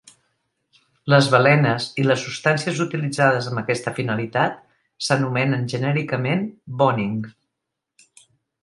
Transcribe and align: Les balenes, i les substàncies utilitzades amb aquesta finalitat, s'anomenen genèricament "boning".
Les 1.13 1.27
balenes, 1.33 1.85
i 2.03 2.05
les 2.07 2.23
substàncies 2.29 2.81
utilitzades 2.87 3.51
amb 3.51 3.61
aquesta 3.63 3.95
finalitat, 4.01 4.57
s'anomenen 5.09 5.71
genèricament 5.77 6.47
"boning". 6.83 7.17